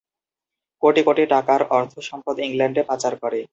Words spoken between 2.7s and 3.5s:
পাচার করে।